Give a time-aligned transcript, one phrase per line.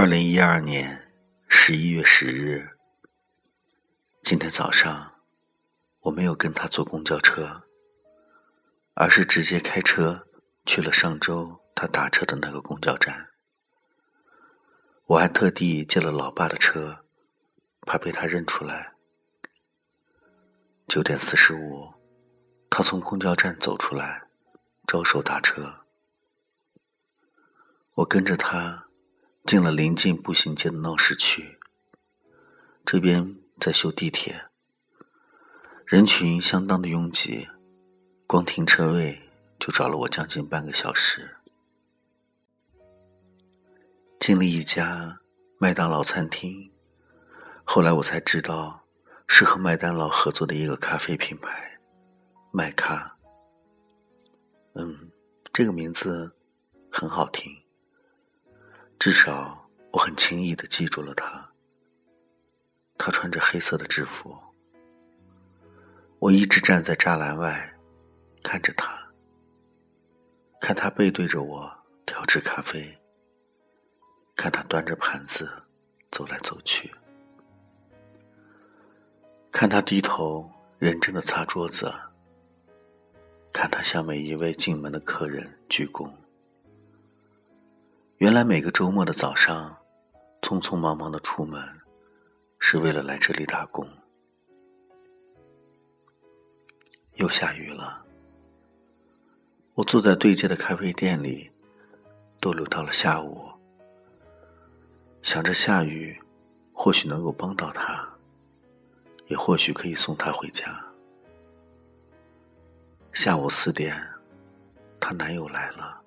[0.00, 1.10] 二零一二年
[1.48, 2.70] 十一月十日，
[4.22, 5.14] 今天早上
[6.02, 7.64] 我没有跟他坐公交车，
[8.94, 10.28] 而是直接开车
[10.64, 13.30] 去了上周他打车的那个公交站。
[15.06, 17.04] 我还特地借了老爸的车，
[17.80, 18.92] 怕被他认出来。
[20.86, 21.92] 九点四十五，
[22.70, 24.28] 他从公交站走出来，
[24.86, 25.80] 招手打车。
[27.94, 28.84] 我跟着他。
[29.48, 31.58] 进了临近步行街的闹市区，
[32.84, 34.44] 这边在修地铁，
[35.86, 37.48] 人群相当的拥挤，
[38.26, 39.22] 光停车位
[39.58, 41.38] 就找了我将近半个小时。
[44.20, 45.18] 进了一家
[45.58, 46.70] 麦当劳餐厅，
[47.64, 48.84] 后来我才知道
[49.26, 51.80] 是和麦当劳合作的一个咖啡品牌——
[52.52, 53.16] 麦咖。
[54.74, 55.10] 嗯，
[55.54, 56.36] 这个名字
[56.92, 57.50] 很好听。
[58.98, 61.48] 至少我很轻易的记住了他。
[62.96, 64.36] 他穿着黑色的制服，
[66.18, 67.72] 我一直站在栅栏外，
[68.42, 68.98] 看着他，
[70.60, 71.72] 看他背对着我
[72.04, 72.98] 调制咖啡，
[74.34, 75.48] 看他端着盘子
[76.10, 76.92] 走来走去，
[79.52, 81.94] 看他低头认真的擦桌子，
[83.52, 86.10] 看他向每一位进门的客人鞠躬。
[88.18, 89.78] 原来每个周末的早上，
[90.42, 91.62] 匆匆忙忙的出门，
[92.58, 93.88] 是为了来这里打工。
[97.14, 98.04] 又下雨了，
[99.74, 101.48] 我坐在对街的咖啡店里，
[102.40, 103.48] 逗留到了下午，
[105.22, 106.20] 想着下雨
[106.72, 108.04] 或许能够帮到他，
[109.28, 110.84] 也或许可以送他回家。
[113.12, 113.96] 下午四点，
[114.98, 116.00] 她男友来了，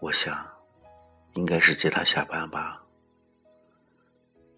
[0.00, 0.52] 我想。
[1.34, 2.84] 应该是接他下班吧。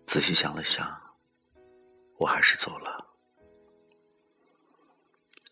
[0.06, 1.16] 仔细想了想，
[2.18, 3.14] 我还是走了。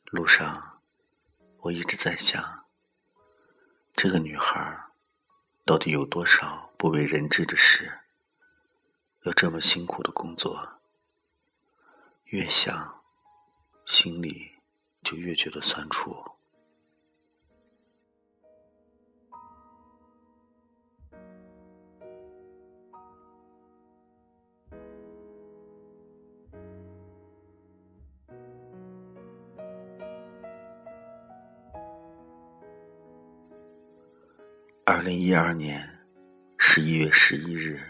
[0.07, 0.81] 路上，
[1.59, 2.67] 我一直在想，
[3.95, 4.91] 这个女孩
[5.65, 8.01] 到底有多少不为人知的事，
[9.23, 10.81] 要这么辛苦的工作。
[12.27, 13.03] 越想，
[13.87, 14.53] 心里
[15.03, 16.34] 就越觉得酸楚。
[34.87, 35.89] 二零一二年
[36.59, 37.81] 十一月十一日，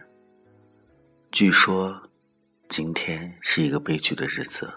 [1.32, 2.00] 据说
[2.68, 4.72] 今天是一个悲剧的日子。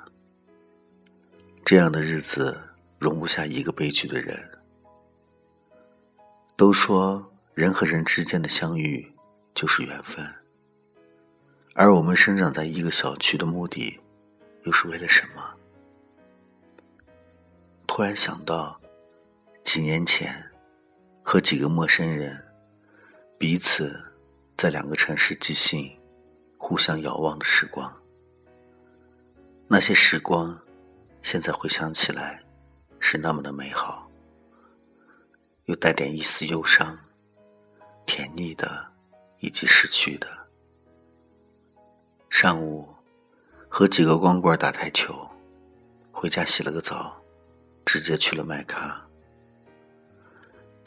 [1.63, 2.59] 这样的日子
[2.97, 4.49] 容不下一个悲剧的人。
[6.55, 9.13] 都说人和人之间的相遇
[9.53, 10.27] 就是缘分，
[11.75, 13.99] 而我们生长在一个小区的目的，
[14.63, 15.53] 又是为了什么？
[17.85, 18.81] 突然想到，
[19.63, 20.43] 几年前。
[21.29, 22.41] 和几个陌生人，
[23.37, 24.01] 彼此
[24.55, 25.99] 在两个城市寄信，
[26.57, 27.93] 互相遥望的时光。
[29.67, 30.57] 那些时光，
[31.21, 32.41] 现在回想起来，
[32.97, 34.09] 是那么的美好，
[35.65, 36.97] 又带点一丝忧伤，
[38.05, 38.87] 甜腻的，
[39.39, 40.29] 以及失去的。
[42.29, 42.87] 上午
[43.67, 45.29] 和几个光棍打台球，
[46.09, 47.21] 回家洗了个澡，
[47.85, 49.06] 直接去了麦咖。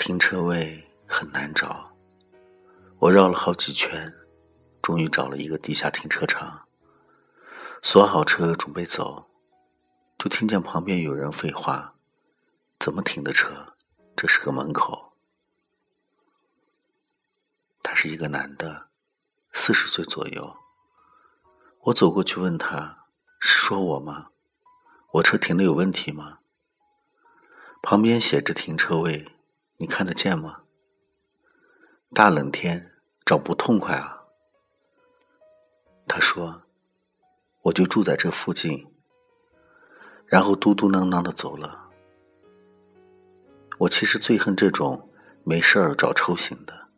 [0.00, 1.94] 停车位很难找，
[3.00, 4.14] 我绕了好几圈，
[4.80, 6.66] 终于找了一个地下停车场。
[7.82, 9.28] 锁好车准备走，
[10.18, 11.96] 就听见旁边有人废话
[12.80, 13.74] ：“怎么停的车？
[14.16, 15.12] 这是个门口。”
[17.84, 18.88] 他是一个男的，
[19.52, 20.56] 四十岁左右。
[21.80, 23.04] 我走过去问他
[23.38, 24.30] ：“是说我吗？
[25.12, 26.38] 我车停的有问题吗？”
[27.82, 29.36] 旁边写着停车位。
[29.80, 30.64] 你看得见吗？
[32.14, 32.92] 大冷天
[33.24, 34.24] 找不痛快啊！
[36.06, 36.64] 他说
[37.64, 38.92] ：“我就住在这附近。”
[40.28, 41.88] 然后嘟嘟囔囔的走了。
[43.78, 45.10] 我其实最恨这种
[45.44, 46.88] 没事儿找抽型的。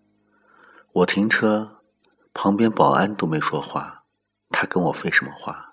[0.91, 1.85] 我停车，
[2.35, 4.05] 旁边保安都没说话，
[4.51, 5.73] 他跟我废什么话？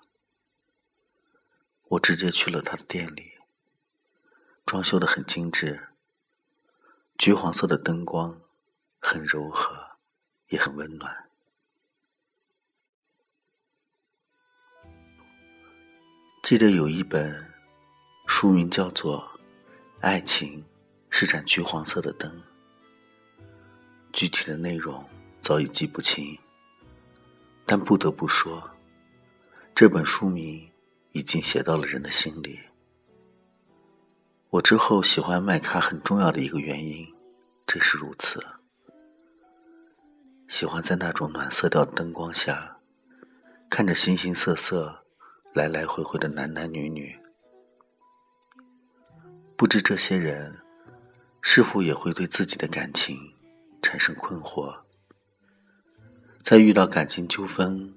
[1.88, 3.32] 我直接去了他的店里，
[4.64, 5.88] 装修的很精致。
[7.20, 8.40] 橘黄色的灯光，
[8.98, 9.76] 很柔和，
[10.48, 11.14] 也很温暖。
[16.42, 17.52] 记得有一本
[18.26, 19.38] 书名叫做
[20.00, 20.64] 《爱情
[21.10, 22.32] 是盏橘黄色的灯》，
[24.14, 25.06] 具体的内容
[25.42, 26.38] 早已记不清。
[27.66, 28.70] 但不得不说，
[29.74, 30.72] 这本书名
[31.12, 32.60] 已经写到了人的心里。
[34.50, 37.06] 我之后喜欢麦咖很重要的一个原因，
[37.66, 38.44] 正是如此。
[40.48, 42.78] 喜欢在那种暖色调的灯光下，
[43.68, 45.04] 看着形形色色、
[45.52, 47.16] 来来回回的男男女女。
[49.56, 50.58] 不知这些人
[51.40, 53.16] 是否也会对自己的感情
[53.80, 54.76] 产生困惑？
[56.42, 57.94] 在遇到感情纠纷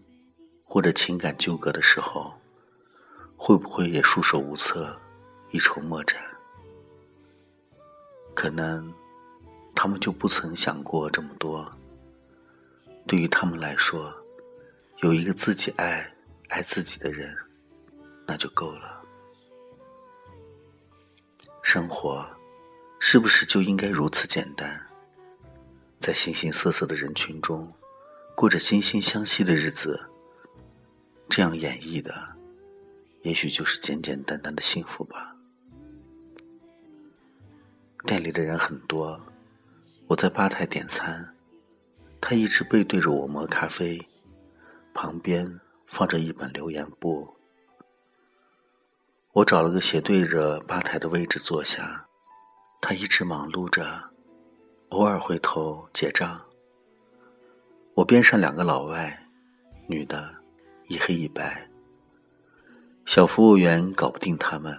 [0.63, 2.31] 或者情感纠葛的时候，
[3.35, 4.95] 会不会也束手无策、
[5.50, 6.21] 一筹莫展？
[8.33, 8.94] 可能
[9.75, 11.71] 他们就不曾想过这么多。
[13.06, 14.13] 对于他们来说，
[15.01, 16.09] 有一个自己爱、
[16.47, 17.35] 爱自己的人，
[18.25, 19.01] 那就够了。
[21.62, 22.25] 生活
[23.00, 24.88] 是不是就应该如此简单？
[26.00, 27.74] 在形形色色的人群中，
[28.36, 30.00] 过着惺惺相惜的日子。
[31.29, 32.13] 这样演绎的，
[33.21, 35.32] 也许就是简简单单的幸福吧。
[38.05, 39.19] 店里的人很多，
[40.07, 41.33] 我在吧台点餐，
[42.19, 44.05] 他一直背对着我磨咖啡，
[44.94, 47.33] 旁边放着一本留言簿。
[49.31, 52.05] 我找了个斜对着吧台的位置坐下，
[52.81, 54.03] 他一直忙碌着，
[54.89, 56.41] 偶尔回头结账。
[57.94, 59.27] 我边上两个老外，
[59.88, 60.29] 女的，
[60.88, 61.69] 一黑一白。
[63.05, 64.77] 小服务员搞不定他们，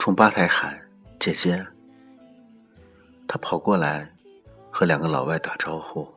[0.00, 1.64] 冲吧台喊：“姐姐！”
[3.32, 4.12] 他跑过来，
[4.72, 6.12] 和两个老外打招呼，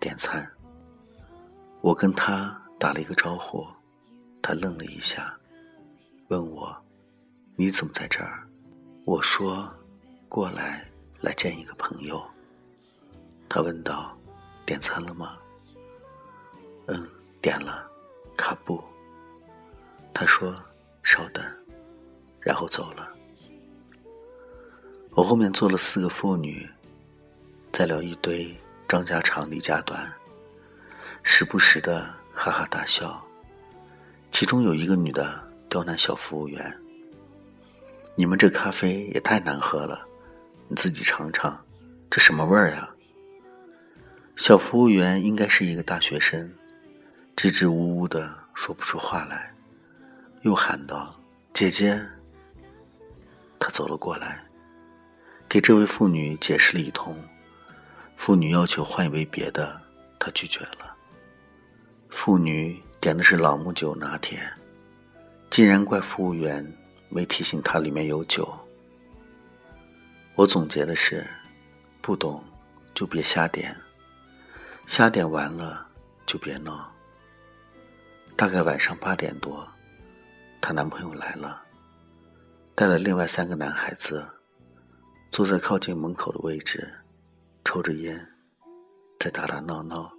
[0.00, 0.50] 点餐。
[1.82, 3.66] 我跟他打了一个招呼，
[4.40, 5.38] 他愣了一下，
[6.28, 6.74] 问我。
[7.56, 8.48] 你怎么在这儿？
[9.04, 9.70] 我说
[10.30, 10.82] ：“过来，
[11.20, 12.24] 来见一个朋友。”
[13.50, 14.16] 他问道
[14.64, 15.36] ：“点餐了吗
[16.88, 17.06] ？”“嗯，
[17.42, 17.86] 点了。”
[18.34, 18.82] 卡布。
[20.14, 20.54] 他说
[21.04, 21.44] ：“稍等。”
[22.40, 23.06] 然后走了。
[25.16, 26.68] 我后面坐了四个妇女，
[27.72, 28.54] 在聊一堆
[28.86, 30.12] 张家长李家短，
[31.22, 33.26] 时不时的哈哈大笑。
[34.30, 36.70] 其中有一个女的刁难小服务员。
[38.14, 40.06] 你们这咖啡也太难喝了，
[40.68, 41.58] 你自己尝尝，
[42.10, 42.86] 这什么味儿呀？
[44.36, 46.52] 小服务员应该是一个大学生，
[47.34, 49.50] 支支吾吾的说不出话来，
[50.42, 51.18] 又喊道
[51.54, 51.98] ：“姐姐。”
[53.58, 54.45] 他走了过来，
[55.56, 57.16] 给这位妇女解释了一通。
[58.14, 59.80] 妇女要求换一杯别的，
[60.18, 60.94] 他拒绝了。
[62.10, 64.38] 妇女点的是朗姆酒拿铁，
[65.48, 66.62] 竟然怪服务员。
[67.08, 68.52] 没提醒他里面有酒。
[70.34, 71.26] 我总结的是：
[72.02, 72.44] 不懂
[72.94, 73.74] 就别瞎点，
[74.86, 75.86] 瞎点完了
[76.26, 76.92] 就别闹。
[78.36, 79.66] 大概晚上八点多，
[80.60, 81.62] 她男朋友来了，
[82.74, 84.28] 带了另外三个男孩子，
[85.36, 86.90] 坐在靠近门口的位置，
[87.62, 88.26] 抽着烟，
[89.20, 90.10] 在打打闹闹。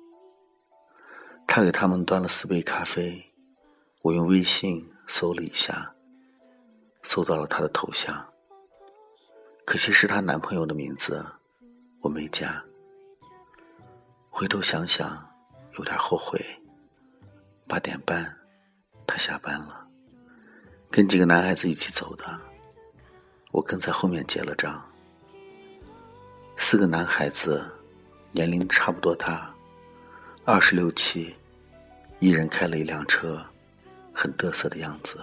[1.48, 3.34] 他给他们端了四杯咖啡，
[4.04, 5.92] 我用微信搜了一下。
[7.02, 8.32] 搜到了她的头像，
[9.66, 11.26] 可惜是她男朋友的名字，
[12.02, 12.64] 我没加。
[14.30, 15.28] 回头想想，
[15.80, 16.40] 有点后悔。
[17.68, 18.38] 八点半，
[19.08, 19.88] 他下班了，
[20.92, 22.40] 跟几个男孩子一起走的，
[23.52, 24.87] 我跟在后面结了账。
[26.58, 27.64] 四个男孩子，
[28.32, 29.54] 年龄差不多大，
[30.44, 31.34] 二十六七，
[32.20, 33.42] 一人开了一辆车，
[34.12, 35.18] 很嘚瑟的样子。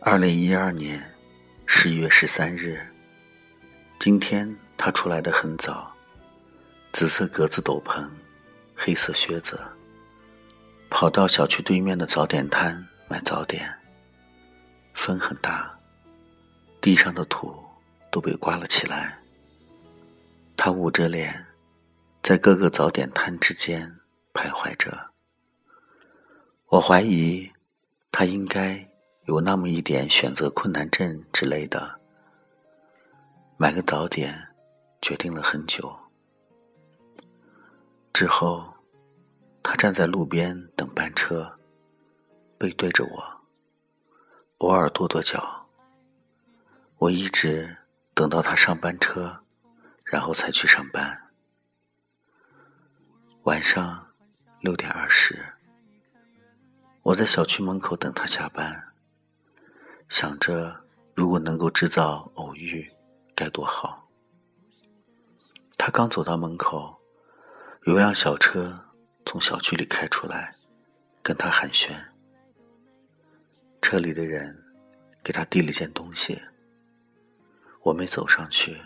[0.00, 1.02] 二零一二年
[1.64, 2.78] 十一月十三日，
[3.98, 5.92] 今天他出来的很早，
[6.92, 8.08] 紫色格子斗篷，
[8.74, 9.58] 黑色靴子，
[10.90, 13.72] 跑到小区对面的早点摊买早点。
[14.94, 15.76] 风很大，
[16.80, 17.54] 地上的土
[18.10, 19.18] 都被刮了起来。
[20.56, 21.46] 他捂着脸，
[22.22, 23.98] 在各个早点摊之间
[24.32, 25.10] 徘徊着。
[26.66, 27.50] 我怀疑
[28.12, 28.88] 他应该
[29.26, 32.00] 有那么一点选择困难症之类的。
[33.58, 34.54] 买个早点，
[35.02, 35.98] 决定了很久。
[38.12, 38.72] 之后，
[39.64, 41.58] 他站在路边等班车，
[42.56, 43.40] 背对着我，
[44.58, 45.66] 偶尔跺跺脚。
[46.98, 47.76] 我一直
[48.14, 49.40] 等到他上班车，
[50.04, 51.32] 然后才去上班。
[53.42, 54.06] 晚上
[54.60, 55.54] 六点二十，
[57.02, 58.92] 我在小区门口等他下班，
[60.08, 60.84] 想着
[61.14, 62.90] 如果能够制造偶遇。
[63.38, 64.08] 该多好！
[65.76, 66.98] 他刚走到门口，
[67.82, 68.74] 有辆小车
[69.26, 70.56] 从小区里开出来，
[71.22, 71.94] 跟他寒暄。
[73.82, 74.64] 车里的人
[75.22, 76.40] 给他递了件东西，
[77.82, 78.80] 我没走上去，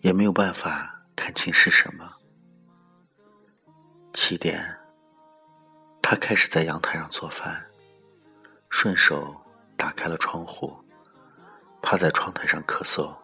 [0.00, 2.12] 也没有办法看清是什么。
[4.12, 4.80] 七点，
[6.02, 7.70] 他开始在阳台上做饭，
[8.68, 9.43] 顺手
[9.76, 10.74] 打开了窗户，
[11.82, 13.14] 趴在窗台上咳嗽。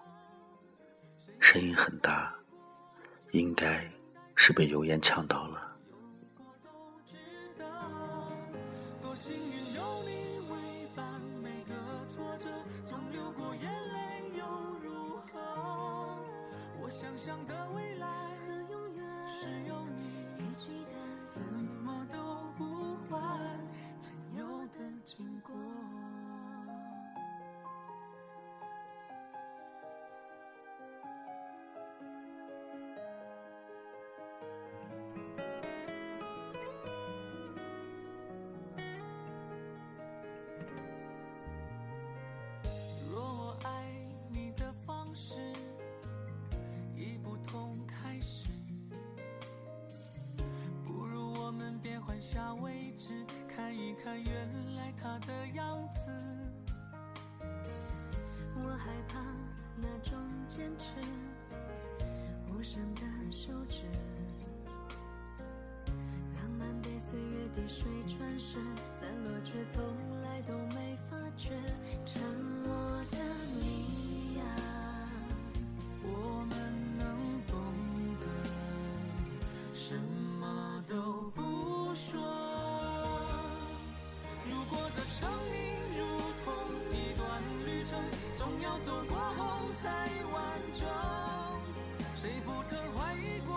[1.38, 2.34] 声音很大，
[3.32, 3.90] 应该
[4.34, 5.68] 是被油烟呛到了。
[54.02, 56.10] 看原来他的样子。
[58.56, 59.18] 我害怕
[59.76, 60.92] 那种坚持，
[62.48, 63.82] 无声的休止。
[66.36, 68.56] 浪漫被岁月滴水穿石，
[68.98, 69.82] 散落却从
[70.22, 71.50] 来都没发觉。
[88.82, 89.88] 走过后才
[90.32, 90.88] 完整。
[92.14, 93.54] 谁不曾怀疑过、